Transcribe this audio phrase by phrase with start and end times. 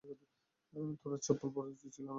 [1.01, 2.09] তোর চপ্পল পরা উচিত ছিল না ভাই।